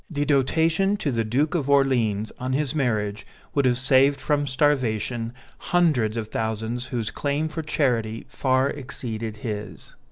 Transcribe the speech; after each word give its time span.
The 0.09 0.25
dotation 0.25 0.97
to 0.97 1.11
the 1.11 1.23
Duke 1.23 1.53
of 1.53 1.67
Orléans, 1.67 2.31
on 2.39 2.53
his 2.53 2.73
marriage, 2.73 3.23
would 3.53 3.65
have 3.65 3.77
saved 3.77 4.19
from 4.19 4.47
starvation 4.47 5.31
hundreds 5.59 6.17
of 6.17 6.29
thousands 6.29 6.87
whose 6.87 7.11
claim 7.11 7.47
for 7.47 7.61
charity 7.61 8.25
far 8.27 8.67
exceeded 8.71 9.37
his. 9.45 9.93